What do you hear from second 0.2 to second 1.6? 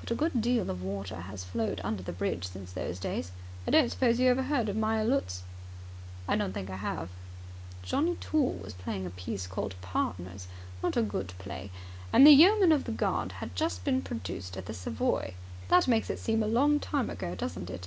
deal of water has